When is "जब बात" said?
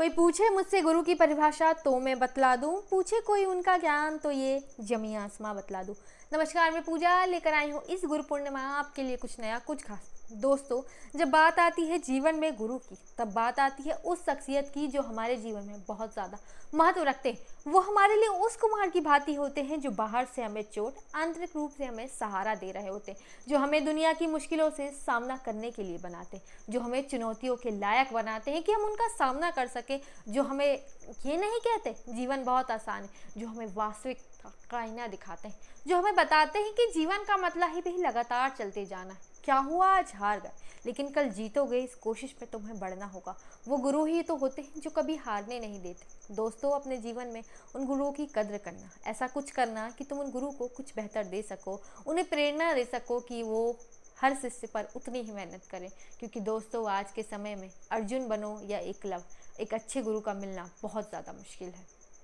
11.18-11.58